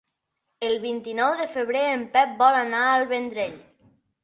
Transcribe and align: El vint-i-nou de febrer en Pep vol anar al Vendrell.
El 0.69 0.71
vint-i-nou 0.85 1.35
de 1.43 1.45
febrer 1.51 1.85
en 1.99 2.07
Pep 2.17 2.35
vol 2.41 2.59
anar 2.65 2.83
al 2.89 3.09
Vendrell. 3.15 3.57